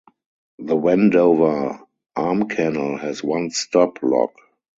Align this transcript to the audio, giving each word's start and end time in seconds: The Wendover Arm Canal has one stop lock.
The 0.57 0.75
Wendover 0.75 1.79
Arm 2.15 2.47
Canal 2.49 2.97
has 2.97 3.23
one 3.23 3.51
stop 3.51 3.99
lock. 4.01 4.33